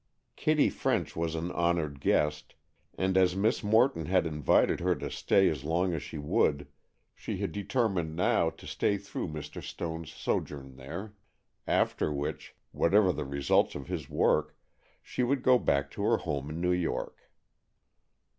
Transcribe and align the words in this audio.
Kitty 0.35 0.71
French 0.71 1.15
was 1.15 1.35
an 1.35 1.51
honored 1.51 1.99
guest, 1.99 2.55
and 2.97 3.15
as 3.15 3.35
Miss 3.35 3.63
Morton 3.63 4.07
had 4.07 4.25
invited 4.25 4.79
her 4.79 4.95
to 4.95 5.11
stay 5.11 5.47
as 5.47 5.63
long 5.63 5.93
as 5.93 6.01
she 6.01 6.17
would, 6.17 6.65
she 7.13 7.37
had 7.37 7.51
determined 7.51 8.15
now 8.15 8.49
to 8.49 8.65
stay 8.65 8.97
through 8.97 9.27
Mr. 9.27 9.61
Stone's 9.61 10.11
sojourn 10.11 10.75
there, 10.75 11.13
after 11.67 12.11
which, 12.11 12.55
whatever 12.71 13.11
the 13.11 13.25
results 13.25 13.75
of 13.75 13.85
his 13.89 14.09
work, 14.09 14.57
she 15.03 15.21
would 15.21 15.43
go 15.43 15.59
back 15.59 15.91
to 15.91 16.01
her 16.01 16.17
home 16.17 16.49
in 16.49 16.59
New 16.59 16.71
York. 16.73 17.29